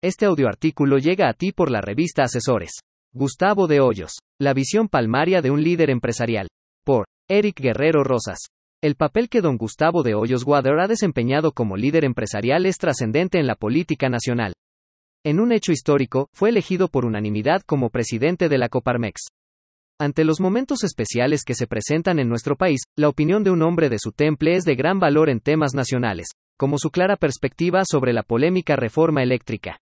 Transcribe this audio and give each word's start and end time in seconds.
Este 0.00 0.26
audioartículo 0.26 0.98
llega 0.98 1.28
a 1.28 1.32
ti 1.32 1.50
por 1.50 1.72
la 1.72 1.80
revista 1.80 2.22
Asesores. 2.22 2.70
Gustavo 3.12 3.66
de 3.66 3.80
Hoyos. 3.80 4.12
La 4.40 4.54
visión 4.54 4.86
palmaria 4.86 5.42
de 5.42 5.50
un 5.50 5.64
líder 5.64 5.90
empresarial. 5.90 6.46
Por 6.84 7.06
Eric 7.28 7.58
Guerrero 7.58 8.04
Rosas. 8.04 8.38
El 8.80 8.94
papel 8.94 9.28
que 9.28 9.40
don 9.40 9.56
Gustavo 9.56 10.04
de 10.04 10.14
Hoyos 10.14 10.44
Wader 10.46 10.78
ha 10.78 10.86
desempeñado 10.86 11.50
como 11.50 11.76
líder 11.76 12.04
empresarial 12.04 12.64
es 12.66 12.78
trascendente 12.78 13.40
en 13.40 13.48
la 13.48 13.56
política 13.56 14.08
nacional. 14.08 14.52
En 15.24 15.40
un 15.40 15.50
hecho 15.50 15.72
histórico, 15.72 16.28
fue 16.32 16.50
elegido 16.50 16.86
por 16.86 17.04
unanimidad 17.04 17.62
como 17.62 17.90
presidente 17.90 18.48
de 18.48 18.58
la 18.58 18.68
Coparmex. 18.68 19.22
Ante 19.98 20.22
los 20.22 20.38
momentos 20.38 20.84
especiales 20.84 21.42
que 21.42 21.56
se 21.56 21.66
presentan 21.66 22.20
en 22.20 22.28
nuestro 22.28 22.54
país, 22.54 22.82
la 22.96 23.08
opinión 23.08 23.42
de 23.42 23.50
un 23.50 23.62
hombre 23.62 23.88
de 23.88 23.98
su 23.98 24.12
temple 24.12 24.54
es 24.54 24.62
de 24.62 24.76
gran 24.76 25.00
valor 25.00 25.28
en 25.28 25.40
temas 25.40 25.74
nacionales, 25.74 26.28
como 26.56 26.78
su 26.78 26.90
clara 26.90 27.16
perspectiva 27.16 27.82
sobre 27.84 28.12
la 28.12 28.22
polémica 28.22 28.76
reforma 28.76 29.24
eléctrica. 29.24 29.80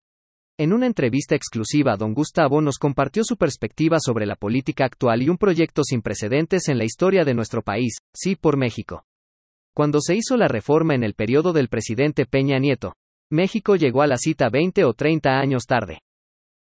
En 0.61 0.72
una 0.72 0.86
entrevista 0.86 1.36
exclusiva, 1.36 1.96
don 1.96 2.14
Gustavo 2.14 2.61
nos 2.61 2.79
compartió 2.79 3.22
su 3.22 3.36
perspectiva 3.36 3.98
sobre 4.00 4.26
la 4.26 4.35
política 4.35 4.86
actual 4.86 5.22
y 5.22 5.29
un 5.29 5.39
proyecto 5.39 5.84
sin 5.84 6.03
precedentes 6.03 6.67
en 6.67 6.79
la 6.79 6.84
historia 6.84 7.25
de 7.25 7.32
nuestro 7.32 7.62
país, 7.62 7.98
sí 8.12 8.34
por 8.34 8.57
México. 8.57 9.04
Cuando 9.72 10.00
se 10.00 10.17
hizo 10.17 10.36
la 10.36 10.48
reforma 10.48 10.96
en 10.96 11.04
el 11.04 11.14
periodo 11.14 11.53
del 11.53 11.68
presidente 11.68 12.26
Peña 12.26 12.58
Nieto, 12.58 12.94
México 13.31 13.76
llegó 13.76 14.03
a 14.03 14.08
la 14.08 14.17
cita 14.17 14.48
20 14.48 14.84
o 14.84 14.94
30 14.94 15.39
años 15.39 15.62
tarde. 15.64 16.00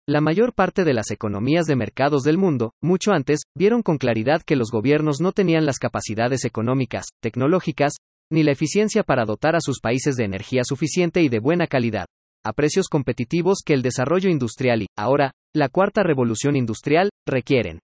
La 0.06 0.20
mayor 0.20 0.52
parte 0.52 0.84
de 0.84 0.92
las 0.92 1.10
economías 1.10 1.64
de 1.64 1.76
mercados 1.76 2.22
del 2.22 2.36
mundo, 2.36 2.74
mucho 2.82 3.12
antes, 3.12 3.44
vieron 3.56 3.80
con 3.80 3.96
claridad 3.96 4.42
que 4.42 4.56
los 4.56 4.70
gobiernos 4.70 5.22
no 5.22 5.32
tenían 5.32 5.64
las 5.64 5.78
capacidades 5.78 6.44
económicas, 6.44 7.06
tecnológicas, 7.22 7.94
ni 8.30 8.42
la 8.42 8.52
eficiencia 8.52 9.04
para 9.04 9.24
dotar 9.24 9.56
a 9.56 9.62
sus 9.62 9.80
países 9.80 10.16
de 10.16 10.24
energía 10.24 10.64
suficiente 10.64 11.22
y 11.22 11.30
de 11.30 11.38
buena 11.38 11.66
calidad, 11.66 12.04
a 12.46 12.52
precios 12.52 12.88
competitivos 12.88 13.58
que 13.64 13.74
el 13.74 13.82
desarrollo 13.82 14.30
industrial 14.30 14.82
y, 14.82 14.86
ahora, 14.96 15.32
la 15.54 15.68
cuarta 15.68 16.02
revolución 16.02 16.54
industrial, 16.54 17.10
requieren. 17.26 17.80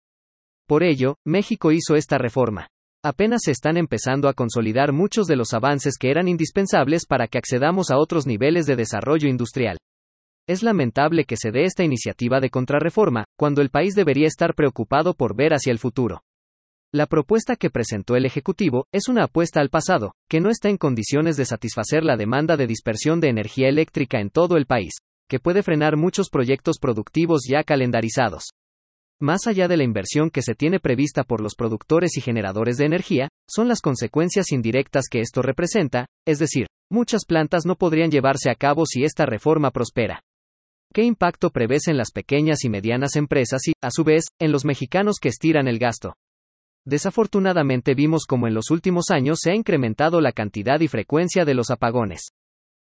Por 0.68 0.84
ello, 0.84 1.16
México 1.26 1.72
hizo 1.72 1.96
esta 1.96 2.18
reforma. 2.18 2.68
Apenas 3.04 3.42
se 3.44 3.50
están 3.50 3.76
empezando 3.76 4.28
a 4.28 4.34
consolidar 4.34 4.92
muchos 4.92 5.26
de 5.26 5.34
los 5.34 5.52
avances 5.52 5.94
que 5.98 6.10
eran 6.10 6.28
indispensables 6.28 7.06
para 7.06 7.26
que 7.26 7.38
accedamos 7.38 7.90
a 7.90 7.98
otros 7.98 8.26
niveles 8.26 8.66
de 8.66 8.76
desarrollo 8.76 9.28
industrial. 9.28 9.78
Es 10.48 10.62
lamentable 10.62 11.24
que 11.24 11.36
se 11.36 11.50
dé 11.50 11.64
esta 11.64 11.82
iniciativa 11.82 12.38
de 12.38 12.50
contrarreforma, 12.50 13.24
cuando 13.36 13.60
el 13.62 13.70
país 13.70 13.94
debería 13.94 14.28
estar 14.28 14.54
preocupado 14.54 15.14
por 15.14 15.36
ver 15.36 15.52
hacia 15.52 15.72
el 15.72 15.80
futuro. 15.80 16.20
La 16.94 17.06
propuesta 17.06 17.56
que 17.56 17.70
presentó 17.70 18.16
el 18.16 18.26
Ejecutivo 18.26 18.86
es 18.92 19.08
una 19.08 19.24
apuesta 19.24 19.62
al 19.62 19.70
pasado, 19.70 20.12
que 20.28 20.42
no 20.42 20.50
está 20.50 20.68
en 20.68 20.76
condiciones 20.76 21.38
de 21.38 21.46
satisfacer 21.46 22.04
la 22.04 22.18
demanda 22.18 22.58
de 22.58 22.66
dispersión 22.66 23.18
de 23.18 23.30
energía 23.30 23.70
eléctrica 23.70 24.20
en 24.20 24.28
todo 24.28 24.58
el 24.58 24.66
país, 24.66 24.92
que 25.26 25.40
puede 25.40 25.62
frenar 25.62 25.96
muchos 25.96 26.28
proyectos 26.28 26.76
productivos 26.78 27.44
ya 27.48 27.64
calendarizados. 27.64 28.50
Más 29.18 29.46
allá 29.46 29.68
de 29.68 29.78
la 29.78 29.84
inversión 29.84 30.28
que 30.28 30.42
se 30.42 30.54
tiene 30.54 30.80
prevista 30.80 31.24
por 31.24 31.40
los 31.40 31.54
productores 31.54 32.18
y 32.18 32.20
generadores 32.20 32.76
de 32.76 32.84
energía, 32.84 33.28
son 33.48 33.68
las 33.68 33.80
consecuencias 33.80 34.52
indirectas 34.52 35.04
que 35.10 35.20
esto 35.20 35.40
representa, 35.40 36.04
es 36.26 36.38
decir, 36.38 36.66
muchas 36.90 37.24
plantas 37.24 37.64
no 37.64 37.76
podrían 37.76 38.10
llevarse 38.10 38.50
a 38.50 38.54
cabo 38.54 38.84
si 38.84 39.04
esta 39.04 39.24
reforma 39.24 39.70
prospera. 39.70 40.20
¿Qué 40.92 41.04
impacto 41.04 41.48
prevés 41.48 41.88
en 41.88 41.96
las 41.96 42.10
pequeñas 42.10 42.64
y 42.64 42.68
medianas 42.68 43.16
empresas 43.16 43.66
y, 43.66 43.72
a 43.80 43.90
su 43.90 44.04
vez, 44.04 44.24
en 44.38 44.52
los 44.52 44.66
mexicanos 44.66 45.16
que 45.22 45.30
estiran 45.30 45.68
el 45.68 45.78
gasto? 45.78 46.16
Desafortunadamente 46.84 47.94
vimos 47.94 48.24
como 48.26 48.48
en 48.48 48.54
los 48.54 48.70
últimos 48.70 49.10
años 49.10 49.38
se 49.40 49.52
ha 49.52 49.54
incrementado 49.54 50.20
la 50.20 50.32
cantidad 50.32 50.80
y 50.80 50.88
frecuencia 50.88 51.44
de 51.44 51.54
los 51.54 51.70
apagones. 51.70 52.32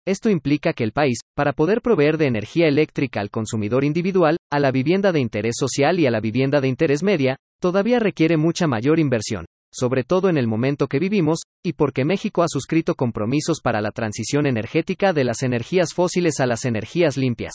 Esto 0.06 0.30
implica 0.30 0.74
que 0.74 0.84
el 0.84 0.92
país, 0.92 1.20
para 1.36 1.54
poder 1.54 1.82
proveer 1.82 2.18
de 2.18 2.28
energía 2.28 2.68
eléctrica 2.68 3.20
al 3.20 3.30
consumidor 3.30 3.84
individual, 3.84 4.38
a 4.52 4.60
la 4.60 4.72
vivienda 4.72 5.12
de 5.12 5.20
interés 5.20 5.56
social 5.58 6.00
y 6.00 6.06
a 6.06 6.12
la 6.12 6.20
vivienda 6.20 6.62
de 6.62 6.68
interés 6.68 7.04
media, 7.04 7.38
todavía 7.60 8.00
requiere 8.00 8.38
mucha 8.38 8.68
mayor 8.68 9.00
inversión, 9.00 9.46
sobre 9.74 10.04
todo 10.04 10.30
en 10.30 10.38
el 10.38 10.48
momento 10.48 10.88
que 10.88 11.00
vivimos, 11.00 11.40
y 11.64 11.74
porque 11.74 12.06
México 12.06 12.44
ha 12.44 12.48
suscrito 12.48 12.96
compromisos 12.96 13.60
para 13.62 13.82
la 13.82 13.92
transición 13.92 14.46
energética 14.46 15.14
de 15.14 15.26
las 15.26 15.44
energías 15.44 15.94
fósiles 15.94 16.40
a 16.40 16.46
las 16.46 16.66
energías 16.66 17.18
limpias. 17.18 17.54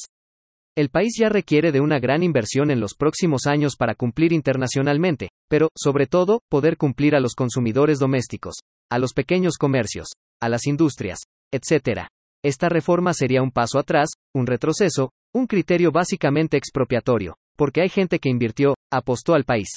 El 0.76 0.88
país 0.88 1.12
ya 1.16 1.28
requiere 1.28 1.70
de 1.70 1.80
una 1.80 2.00
gran 2.00 2.24
inversión 2.24 2.68
en 2.72 2.80
los 2.80 2.94
próximos 2.94 3.46
años 3.46 3.76
para 3.76 3.94
cumplir 3.94 4.32
internacionalmente, 4.32 5.28
pero, 5.48 5.68
sobre 5.76 6.08
todo, 6.08 6.40
poder 6.50 6.76
cumplir 6.76 7.14
a 7.14 7.20
los 7.20 7.34
consumidores 7.36 8.00
domésticos, 8.00 8.56
a 8.90 8.98
los 8.98 9.12
pequeños 9.12 9.56
comercios, 9.56 10.08
a 10.40 10.48
las 10.48 10.66
industrias, 10.66 11.20
etc. 11.52 12.08
Esta 12.42 12.68
reforma 12.68 13.14
sería 13.14 13.40
un 13.40 13.52
paso 13.52 13.78
atrás, 13.78 14.10
un 14.34 14.48
retroceso, 14.48 15.12
un 15.32 15.46
criterio 15.46 15.92
básicamente 15.92 16.56
expropiatorio, 16.56 17.36
porque 17.54 17.80
hay 17.80 17.88
gente 17.88 18.18
que 18.18 18.28
invirtió, 18.28 18.74
apostó 18.92 19.34
al 19.34 19.44
país. 19.44 19.68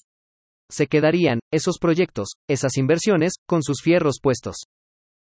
Se 0.68 0.88
quedarían, 0.88 1.40
esos 1.54 1.78
proyectos, 1.78 2.30
esas 2.50 2.76
inversiones, 2.76 3.34
con 3.48 3.62
sus 3.62 3.84
fierros 3.84 4.18
puestos. 4.20 4.64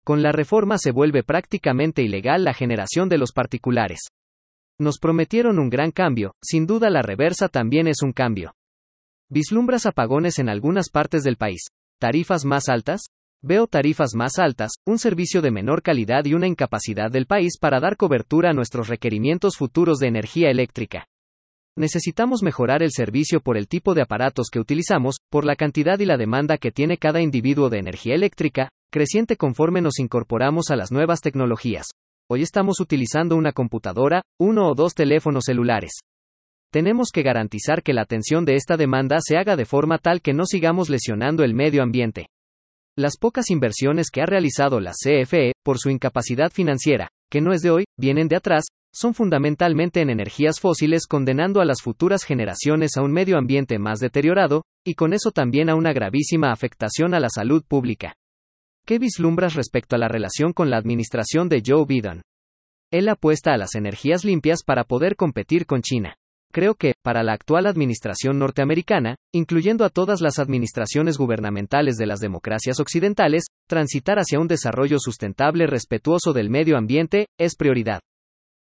Con 0.04 0.22
la 0.22 0.32
reforma 0.32 0.78
se 0.78 0.92
vuelve 0.92 1.24
prácticamente 1.24 2.04
ilegal 2.04 2.44
la 2.44 2.54
generación 2.54 3.10
de 3.10 3.18
los 3.18 3.32
particulares. 3.32 4.02
Nos 4.78 5.00
prometieron 5.00 5.58
un 5.58 5.70
gran 5.70 5.92
cambio, 5.92 6.34
sin 6.44 6.68
duda 6.68 6.90
la 6.90 7.02
reversa 7.02 7.48
también 7.48 7.88
es 7.88 8.02
un 8.02 8.12
cambio. 8.12 8.56
Vislumbras 9.30 9.86
apagones 9.86 10.38
en 10.38 10.50
algunas 10.50 10.90
partes 10.90 11.24
del 11.24 11.38
país. 11.38 11.68
¿Tarifas 11.98 12.44
más 12.44 12.68
altas? 12.68 13.04
Veo 13.42 13.68
tarifas 13.68 14.16
más 14.16 14.38
altas, 14.38 14.74
un 14.86 15.00
servicio 15.00 15.42
de 15.42 15.52
menor 15.52 15.82
calidad 15.82 16.26
y 16.26 16.34
una 16.34 16.48
incapacidad 16.48 17.10
del 17.10 17.26
país 17.26 17.58
para 17.58 17.80
dar 17.80 17.96
cobertura 17.96 18.50
a 18.50 18.54
nuestros 18.54 18.90
requerimientos 18.90 19.56
futuros 19.56 20.00
de 20.00 20.08
energía 20.08 20.50
eléctrica. 20.50 21.08
Necesitamos 21.78 22.44
mejorar 22.44 22.84
el 22.84 22.92
servicio 22.92 23.40
por 23.40 23.56
el 23.56 23.70
tipo 23.70 23.94
de 23.94 24.02
aparatos 24.02 24.48
que 24.52 24.60
utilizamos, 24.60 25.20
por 25.30 25.46
la 25.46 25.56
cantidad 25.56 26.00
y 26.00 26.06
la 26.06 26.18
demanda 26.18 26.58
que 26.58 26.72
tiene 26.72 26.98
cada 26.98 27.22
individuo 27.22 27.70
de 27.70 27.80
energía 27.80 28.16
eléctrica, 28.16 28.70
creciente 28.92 29.38
conforme 29.38 29.82
nos 29.82 30.00
incorporamos 30.00 30.70
a 30.70 30.76
las 30.76 30.92
nuevas 30.92 31.22
tecnologías. 31.22 31.88
Hoy 32.28 32.42
estamos 32.42 32.80
utilizando 32.80 33.36
una 33.36 33.52
computadora, 33.52 34.24
uno 34.40 34.68
o 34.68 34.74
dos 34.74 34.96
teléfonos 34.96 35.44
celulares. 35.46 35.92
Tenemos 36.72 37.10
que 37.14 37.22
garantizar 37.22 37.84
que 37.84 37.94
la 37.94 38.02
atención 38.02 38.46
de 38.46 38.56
esta 38.56 38.78
demanda 38.78 39.18
se 39.22 39.38
haga 39.38 39.56
de 39.56 39.66
forma 39.66 40.00
tal 40.00 40.22
que 40.22 40.34
no 40.34 40.48
sigamos 40.48 40.90
lesionando 40.90 41.44
el 41.44 41.54
medio 41.54 41.84
ambiente. 41.84 42.26
Las 42.98 43.18
pocas 43.18 43.52
inversiones 43.52 44.10
que 44.10 44.24
ha 44.24 44.26
realizado 44.26 44.80
la 44.80 44.94
CFE, 44.94 45.52
por 45.64 45.78
su 45.78 45.92
incapacidad 45.92 46.52
financiera, 46.52 47.10
que 47.30 47.42
no 47.42 47.54
es 47.54 47.62
de 47.62 47.70
hoy, 47.70 47.84
vienen 47.96 48.28
de 48.28 48.38
atrás, 48.38 48.64
son 48.92 49.14
fundamentalmente 49.14 50.02
en 50.02 50.10
energías 50.10 50.60
fósiles 50.60 51.06
condenando 51.06 51.62
a 51.62 51.66
las 51.66 51.84
futuras 51.84 52.24
generaciones 52.24 52.98
a 52.98 53.04
un 53.04 53.12
medio 53.12 53.38
ambiente 53.38 53.78
más 53.78 54.00
deteriorado, 54.00 54.64
y 54.84 54.96
con 54.96 55.14
eso 55.14 55.30
también 55.30 55.70
a 55.70 55.76
una 55.76 55.94
gravísima 55.94 56.52
afectación 56.52 57.14
a 57.14 57.20
la 57.20 57.30
salud 57.30 57.64
pública. 57.68 58.16
¿Qué 58.88 59.00
vislumbras 59.00 59.56
respecto 59.56 59.96
a 59.96 60.00
la 60.00 60.08
relación 60.08 60.54
con 60.54 60.70
la 60.70 60.78
administración 60.78 61.50
de 61.50 61.64
Joe 61.66 61.86
Biden? 61.88 62.22
Él 62.92 63.10
apuesta 63.10 63.52
a 63.52 63.58
las 63.58 63.74
energías 63.74 64.24
limpias 64.24 64.60
para 64.64 64.84
poder 64.84 65.16
competir 65.16 65.66
con 65.66 65.82
China. 65.82 66.18
Creo 66.54 66.76
que, 66.76 66.94
para 67.04 67.24
la 67.24 67.34
actual 67.34 67.66
administración 67.66 68.38
norteamericana, 68.38 69.16
incluyendo 69.34 69.86
a 69.86 69.90
todas 69.90 70.22
las 70.22 70.38
administraciones 70.38 71.18
gubernamentales 71.18 71.96
de 71.96 72.06
las 72.06 72.20
democracias 72.20 72.80
occidentales, 72.80 73.46
transitar 73.68 74.20
hacia 74.20 74.40
un 74.40 74.48
desarrollo 74.48 75.00
sustentable 75.00 75.66
respetuoso 75.66 76.32
del 76.32 76.52
medio 76.52 76.78
ambiente, 76.78 77.26
es 77.40 77.56
prioridad. 77.56 78.02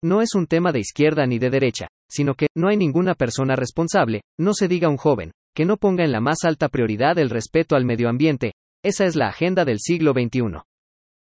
No 0.04 0.24
es 0.24 0.34
un 0.34 0.48
tema 0.48 0.72
de 0.72 0.80
izquierda 0.80 1.28
ni 1.28 1.38
de 1.38 1.52
derecha, 1.52 1.90
sino 2.10 2.34
que, 2.34 2.48
no 2.56 2.70
hay 2.70 2.78
ninguna 2.78 3.14
persona 3.14 3.56
responsable, 3.56 4.22
no 4.40 4.56
se 4.56 4.68
diga 4.68 4.90
un 4.90 4.98
joven, 4.98 5.32
que 5.56 5.66
no 5.66 5.78
ponga 5.78 6.04
en 6.04 6.12
la 6.12 6.22
más 6.22 6.40
alta 6.44 6.70
prioridad 6.70 7.20
el 7.20 7.30
respeto 7.30 7.76
al 7.76 7.86
medio 7.86 8.10
ambiente, 8.10 8.54
esa 8.88 9.06
es 9.06 9.16
la 9.16 9.28
agenda 9.28 9.66
del 9.66 9.80
siglo 9.80 10.14
XXI. 10.14 10.62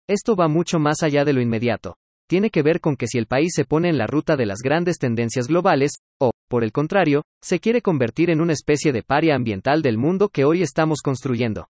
Esto 0.07 0.35
va 0.35 0.47
mucho 0.47 0.79
más 0.79 1.03
allá 1.03 1.25
de 1.25 1.33
lo 1.33 1.41
inmediato. 1.41 1.97
Tiene 2.27 2.51
que 2.51 2.61
ver 2.61 2.79
con 2.79 2.95
que 2.95 3.07
si 3.07 3.17
el 3.17 3.25
país 3.25 3.51
se 3.53 3.65
pone 3.65 3.89
en 3.89 3.97
la 3.97 4.07
ruta 4.07 4.37
de 4.37 4.45
las 4.45 4.59
grandes 4.59 4.97
tendencias 4.97 5.47
globales, 5.47 5.91
o, 6.19 6.31
por 6.47 6.63
el 6.63 6.71
contrario, 6.71 7.23
se 7.43 7.59
quiere 7.59 7.81
convertir 7.81 8.29
en 8.29 8.39
una 8.39 8.53
especie 8.53 8.93
de 8.93 9.03
paria 9.03 9.35
ambiental 9.35 9.81
del 9.81 9.97
mundo 9.97 10.29
que 10.29 10.45
hoy 10.45 10.61
estamos 10.61 11.01
construyendo. 11.01 11.67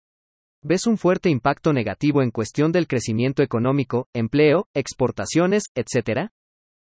¿Ves 0.62 0.86
un 0.86 0.96
fuerte 0.96 1.28
impacto 1.28 1.74
negativo 1.74 2.22
en 2.22 2.30
cuestión 2.30 2.72
del 2.72 2.86
crecimiento 2.86 3.42
económico, 3.42 4.06
empleo, 4.14 4.66
exportaciones, 4.72 5.64
etc.? 5.74 6.30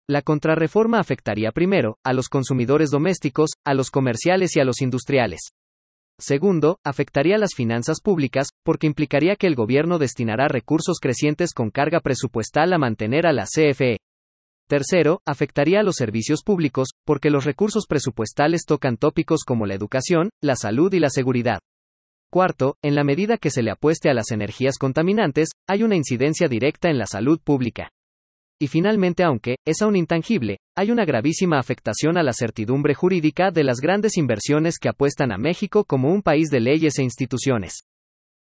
La 0.06 0.21
contrarreforma 0.21 0.99
afectaría 0.99 1.50
primero, 1.53 1.97
a 2.05 2.12
los 2.12 2.29
consumidores 2.29 2.91
domésticos, 2.91 3.53
a 3.65 3.73
los 3.73 3.91
comerciales 3.91 4.55
y 4.56 4.61
a 4.61 4.65
los 4.65 4.83
industriales. 4.83 5.53
Segundo, 6.23 6.79
afectaría 6.85 7.37
las 7.37 7.53
finanzas 7.53 8.01
públicas, 8.01 8.51
porque 8.63 8.87
implicaría 8.87 9.35
que 9.35 9.49
el 9.49 9.57
gobierno 9.57 9.99
destinará 9.99 10.47
recursos 10.47 10.99
crecientes 11.01 11.53
con 11.53 11.71
carga 11.71 11.99
presupuestal 11.99 12.73
a 12.73 12.79
mantener 12.79 13.27
a 13.27 13.33
la 13.33 13.43
CFE. 13.43 13.99
Tercero, 14.69 15.21
afectaría 15.27 15.81
a 15.81 15.83
los 15.83 15.97
servicios 15.97 16.45
públicos, 16.45 16.91
porque 17.05 17.29
los 17.29 17.45
recursos 17.45 17.87
presupuestales 17.89 18.63
tocan 18.65 18.99
tópicos 18.99 19.43
como 19.45 19.67
la 19.67 19.75
educación, 19.75 20.31
la 20.41 20.55
salud 20.55 20.95
y 20.95 21.01
la 21.01 21.11
seguridad. 21.11 21.59
Cuarto, 22.31 22.77
en 22.83 22.95
la 22.95 23.03
medida 23.03 23.37
que 23.37 23.51
se 23.51 23.65
le 23.65 23.73
apueste 23.73 24.09
a 24.09 24.15
las 24.15 24.31
energías 24.31 24.79
contaminantes, 24.79 25.49
hay 25.67 25.83
una 25.83 25.97
incidencia 25.97 26.47
directa 26.47 26.89
en 26.89 26.99
la 26.99 27.07
salud 27.07 27.41
pública. 27.43 27.91
Y 28.62 28.69
finalmente 28.69 29.25
aunque, 29.25 29.56
es 29.67 29.82
aún 29.82 29.97
intangible, 29.97 30.59
hay 30.76 30.93
una 30.93 31.05
gravísima 31.05 31.59
afectación 31.59 32.17
a 32.17 32.23
la 32.23 32.32
certidumbre 32.32 32.94
jurídica 32.94 33.50
de 33.50 33.64
las 33.64 33.79
grandes 33.81 34.17
inversiones 34.17 34.79
que 34.79 34.88
apuestan 34.88 35.32
a 35.32 35.37
México 35.37 35.85
como 35.85 36.12
un 36.12 36.23
país 36.23 36.49
de 36.49 36.61
leyes 36.61 36.97
e 37.00 37.03
instituciones. 37.03 37.81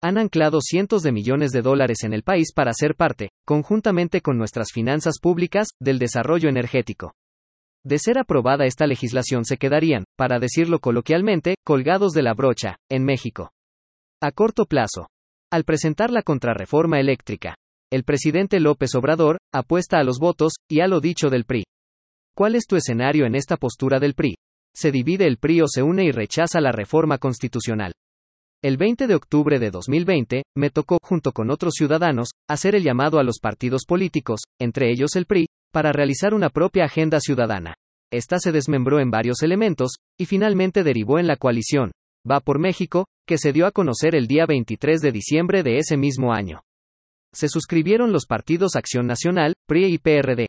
Han 0.02 0.16
anclado 0.16 0.62
cientos 0.62 1.02
de 1.02 1.12
millones 1.12 1.50
de 1.50 1.60
dólares 1.60 2.04
en 2.04 2.14
el 2.14 2.22
país 2.22 2.54
para 2.54 2.72
ser 2.72 2.94
parte, 2.94 3.28
conjuntamente 3.44 4.22
con 4.22 4.38
nuestras 4.38 4.68
finanzas 4.72 5.18
públicas, 5.20 5.68
del 5.78 5.98
desarrollo 5.98 6.48
energético. 6.48 7.12
De 7.84 7.98
ser 7.98 8.16
aprobada 8.16 8.64
esta 8.64 8.86
legislación 8.86 9.44
se 9.44 9.58
quedarían, 9.58 10.04
para 10.16 10.38
decirlo 10.38 10.78
coloquialmente, 10.78 11.56
colgados 11.66 12.12
de 12.14 12.22
la 12.22 12.32
brocha, 12.32 12.76
en 12.88 13.04
México. 13.04 13.50
A 14.22 14.32
corto 14.32 14.64
plazo. 14.64 15.10
Al 15.52 15.64
presentar 15.64 16.10
la 16.10 16.22
contrarreforma 16.22 16.98
eléctrica, 16.98 17.56
el 17.90 18.04
presidente 18.04 18.60
López 18.60 18.94
Obrador 18.94 19.38
apuesta 19.52 19.98
a 19.98 20.04
los 20.04 20.18
votos 20.18 20.54
y 20.68 20.80
a 20.80 20.88
lo 20.88 21.00
dicho 21.00 21.30
del 21.30 21.44
PRI. 21.44 21.64
¿Cuál 22.36 22.54
es 22.54 22.66
tu 22.66 22.76
escenario 22.76 23.24
en 23.24 23.34
esta 23.34 23.56
postura 23.56 23.98
del 23.98 24.14
PRI? 24.14 24.36
Se 24.74 24.92
divide 24.92 25.26
el 25.26 25.38
PRI 25.38 25.62
o 25.62 25.68
se 25.68 25.82
une 25.82 26.04
y 26.04 26.12
rechaza 26.12 26.60
la 26.60 26.70
reforma 26.70 27.16
constitucional. 27.16 27.92
El 28.62 28.76
20 28.76 29.06
de 29.06 29.14
octubre 29.14 29.58
de 29.58 29.70
2020, 29.70 30.42
me 30.56 30.70
tocó, 30.70 30.98
junto 31.02 31.32
con 31.32 31.50
otros 31.50 31.74
ciudadanos, 31.74 32.30
hacer 32.48 32.74
el 32.74 32.82
llamado 32.82 33.18
a 33.18 33.22
los 33.24 33.38
partidos 33.38 33.84
políticos, 33.86 34.40
entre 34.60 34.90
ellos 34.90 35.16
el 35.16 35.26
PRI, 35.26 35.46
para 35.72 35.92
realizar 35.92 36.34
una 36.34 36.50
propia 36.50 36.84
agenda 36.84 37.20
ciudadana. 37.20 37.74
Esta 38.12 38.38
se 38.38 38.52
desmembró 38.52 39.00
en 39.00 39.10
varios 39.10 39.42
elementos, 39.42 39.92
y 40.18 40.26
finalmente 40.26 40.82
derivó 40.82 41.18
en 41.18 41.26
la 41.26 41.36
coalición, 41.36 41.92
Va 42.28 42.40
por 42.40 42.58
México, 42.58 43.06
que 43.26 43.38
se 43.38 43.52
dio 43.52 43.64
a 43.66 43.70
conocer 43.70 44.14
el 44.14 44.26
día 44.26 44.44
23 44.44 45.00
de 45.00 45.12
diciembre 45.12 45.62
de 45.62 45.78
ese 45.78 45.96
mismo 45.96 46.32
año. 46.32 46.60
Se 47.34 47.48
suscribieron 47.48 48.12
los 48.12 48.26
partidos 48.26 48.74
Acción 48.74 49.06
Nacional, 49.06 49.54
PRI 49.66 49.86
y 49.86 49.98
PRD. 49.98 50.46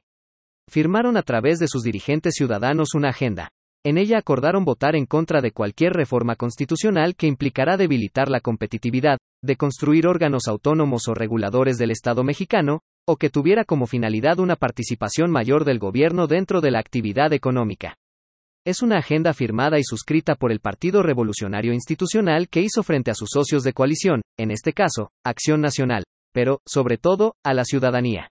Firmaron 0.69 1.17
a 1.17 1.23
través 1.23 1.59
de 1.59 1.67
sus 1.67 1.83
dirigentes 1.83 2.35
ciudadanos 2.35 2.93
una 2.93 3.09
agenda. 3.09 3.49
En 3.85 3.97
ella 3.97 4.17
acordaron 4.17 4.65
votar 4.65 4.95
en 4.95 5.05
contra 5.05 5.41
de 5.41 5.51
cualquier 5.51 5.93
reforma 5.93 6.35
constitucional 6.35 7.15
que 7.15 7.27
implicará 7.27 7.77
debilitar 7.77 8.29
la 8.29 8.39
competitividad, 8.39 9.17
de 9.41 9.55
construir 9.55 10.05
órganos 10.05 10.47
autónomos 10.47 11.07
o 11.07 11.13
reguladores 11.13 11.77
del 11.77 11.91
Estado 11.91 12.23
mexicano, 12.23 12.81
o 13.07 13.15
que 13.15 13.29
tuviera 13.29 13.63
como 13.65 13.87
finalidad 13.87 14.39
una 14.39 14.55
participación 14.55 15.31
mayor 15.31 15.65
del 15.65 15.79
gobierno 15.79 16.27
dentro 16.27 16.61
de 16.61 16.71
la 16.71 16.79
actividad 16.79 17.33
económica. 17.33 17.95
Es 18.65 18.81
una 18.81 18.97
agenda 18.97 19.33
firmada 19.33 19.79
y 19.79 19.83
suscrita 19.83 20.35
por 20.35 20.51
el 20.51 20.59
Partido 20.59 21.01
Revolucionario 21.01 21.73
Institucional 21.73 22.49
que 22.49 22.61
hizo 22.61 22.83
frente 22.83 23.11
a 23.11 23.15
sus 23.15 23.29
socios 23.31 23.63
de 23.63 23.73
coalición, 23.73 24.21
en 24.37 24.51
este 24.51 24.73
caso, 24.73 25.09
Acción 25.25 25.61
Nacional, 25.61 26.03
pero, 26.31 26.61
sobre 26.65 26.97
todo, 26.97 27.35
a 27.43 27.53
la 27.53 27.65
ciudadanía. 27.65 28.29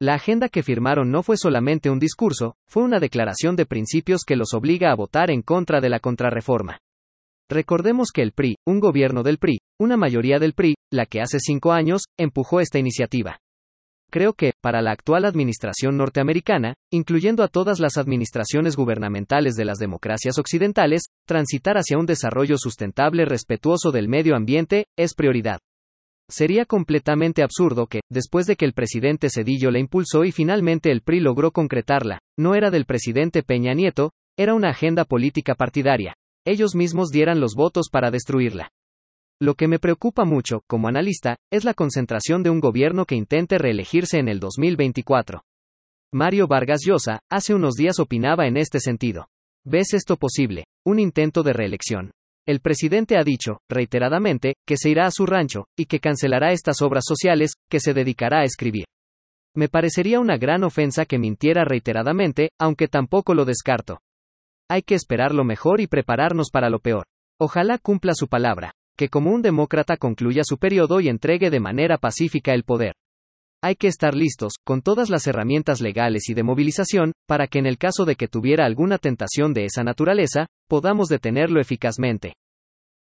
La 0.00 0.14
agenda 0.14 0.48
que 0.48 0.62
firmaron 0.62 1.10
no 1.10 1.22
fue 1.22 1.36
solamente 1.36 1.90
un 1.90 1.98
discurso, 1.98 2.56
fue 2.66 2.82
una 2.82 3.00
declaración 3.00 3.54
de 3.56 3.66
principios 3.66 4.22
que 4.26 4.36
los 4.36 4.54
obliga 4.54 4.90
a 4.90 4.96
votar 4.96 5.30
en 5.30 5.42
contra 5.42 5.80
de 5.80 5.90
la 5.90 6.00
contrarreforma. 6.00 6.78
Recordemos 7.50 8.10
que 8.14 8.22
el 8.22 8.32
PRI, 8.32 8.56
un 8.66 8.80
gobierno 8.80 9.22
del 9.22 9.38
PRI, 9.38 9.58
una 9.78 9.96
mayoría 9.96 10.38
del 10.38 10.54
PRI, 10.54 10.76
la 10.90 11.04
que 11.04 11.20
hace 11.20 11.38
cinco 11.40 11.72
años, 11.72 12.04
empujó 12.16 12.60
esta 12.60 12.78
iniciativa. 12.78 13.38
Creo 14.10 14.32
que, 14.32 14.52
para 14.60 14.82
la 14.82 14.90
actual 14.90 15.24
administración 15.24 15.96
norteamericana, 15.96 16.74
incluyendo 16.90 17.44
a 17.44 17.48
todas 17.48 17.78
las 17.78 17.96
administraciones 17.96 18.76
gubernamentales 18.76 19.54
de 19.54 19.64
las 19.64 19.78
democracias 19.78 20.38
occidentales, 20.38 21.02
transitar 21.26 21.76
hacia 21.76 21.98
un 21.98 22.06
desarrollo 22.06 22.56
sustentable 22.58 23.24
respetuoso 23.24 23.92
del 23.92 24.08
medio 24.08 24.34
ambiente, 24.34 24.86
es 24.96 25.14
prioridad. 25.14 25.60
Sería 26.30 26.64
completamente 26.64 27.42
absurdo 27.42 27.88
que, 27.88 28.02
después 28.08 28.46
de 28.46 28.54
que 28.54 28.64
el 28.64 28.72
presidente 28.72 29.28
Cedillo 29.30 29.72
la 29.72 29.80
impulsó 29.80 30.24
y 30.24 30.30
finalmente 30.30 30.92
el 30.92 31.02
PRI 31.02 31.20
logró 31.20 31.50
concretarla, 31.50 32.20
no 32.38 32.54
era 32.54 32.70
del 32.70 32.86
presidente 32.86 33.42
Peña 33.42 33.74
Nieto, 33.74 34.12
era 34.38 34.54
una 34.54 34.70
agenda 34.70 35.04
política 35.04 35.56
partidaria. 35.56 36.14
Ellos 36.46 36.76
mismos 36.76 37.10
dieran 37.10 37.40
los 37.40 37.54
votos 37.54 37.88
para 37.90 38.12
destruirla. 38.12 38.70
Lo 39.42 39.54
que 39.54 39.66
me 39.68 39.78
preocupa 39.78 40.24
mucho, 40.24 40.62
como 40.68 40.86
analista, 40.86 41.36
es 41.50 41.64
la 41.64 41.74
concentración 41.74 42.42
de 42.42 42.50
un 42.50 42.60
gobierno 42.60 43.06
que 43.06 43.16
intente 43.16 43.58
reelegirse 43.58 44.18
en 44.18 44.28
el 44.28 44.38
2024. 44.38 45.42
Mario 46.12 46.46
Vargas 46.46 46.80
Llosa, 46.86 47.20
hace 47.30 47.54
unos 47.54 47.74
días 47.74 47.98
opinaba 47.98 48.46
en 48.46 48.56
este 48.56 48.78
sentido. 48.78 49.26
¿Ves 49.64 49.94
esto 49.94 50.16
posible? 50.16 50.64
Un 50.84 51.00
intento 51.00 51.42
de 51.42 51.52
reelección. 51.52 52.12
El 52.46 52.60
presidente 52.60 53.16
ha 53.16 53.24
dicho, 53.24 53.60
reiteradamente, 53.68 54.54
que 54.66 54.76
se 54.76 54.90
irá 54.90 55.06
a 55.06 55.10
su 55.10 55.26
rancho, 55.26 55.66
y 55.76 55.86
que 55.86 56.00
cancelará 56.00 56.52
estas 56.52 56.82
obras 56.82 57.04
sociales, 57.06 57.52
que 57.68 57.80
se 57.80 57.94
dedicará 57.94 58.40
a 58.40 58.44
escribir. 58.44 58.84
Me 59.54 59.68
parecería 59.68 60.20
una 60.20 60.36
gran 60.36 60.64
ofensa 60.64 61.04
que 61.04 61.18
mintiera 61.18 61.64
reiteradamente, 61.64 62.50
aunque 62.58 62.88
tampoco 62.88 63.34
lo 63.34 63.44
descarto. 63.44 64.00
Hay 64.68 64.82
que 64.82 64.94
esperar 64.94 65.34
lo 65.34 65.44
mejor 65.44 65.80
y 65.80 65.86
prepararnos 65.86 66.50
para 66.50 66.70
lo 66.70 66.78
peor. 66.78 67.04
Ojalá 67.38 67.78
cumpla 67.78 68.14
su 68.14 68.28
palabra 68.28 68.72
que 69.00 69.08
como 69.08 69.30
un 69.30 69.40
demócrata 69.40 69.96
concluya 69.96 70.42
su 70.44 70.58
periodo 70.58 71.00
y 71.00 71.08
entregue 71.08 71.48
de 71.48 71.58
manera 71.58 71.96
pacífica 71.96 72.52
el 72.52 72.64
poder. 72.64 72.92
Hay 73.62 73.76
que 73.76 73.88
estar 73.88 74.14
listos, 74.14 74.54
con 74.64 74.80
todas 74.80 75.10
las 75.10 75.26
herramientas 75.26 75.82
legales 75.82 76.30
y 76.30 76.34
de 76.34 76.42
movilización, 76.42 77.12
para 77.26 77.46
que 77.46 77.58
en 77.58 77.66
el 77.66 77.76
caso 77.76 78.06
de 78.06 78.16
que 78.16 78.26
tuviera 78.26 78.64
alguna 78.64 78.96
tentación 78.96 79.52
de 79.52 79.66
esa 79.66 79.84
naturaleza, 79.84 80.46
podamos 80.66 81.08
detenerlo 81.08 81.60
eficazmente. 81.60 82.36